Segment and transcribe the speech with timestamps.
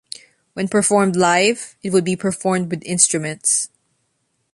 [0.53, 3.69] When performed live, it would be performed with instruments.